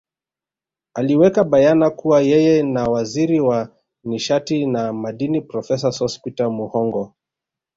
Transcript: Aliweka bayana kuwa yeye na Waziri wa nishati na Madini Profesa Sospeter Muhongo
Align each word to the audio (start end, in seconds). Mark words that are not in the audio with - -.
Aliweka 0.93 1.43
bayana 1.43 1.89
kuwa 1.89 2.21
yeye 2.21 2.63
na 2.63 2.83
Waziri 2.85 3.39
wa 3.39 3.69
nishati 4.03 4.65
na 4.65 4.93
Madini 4.93 5.41
Profesa 5.41 5.91
Sospeter 5.91 6.49
Muhongo 6.51 7.13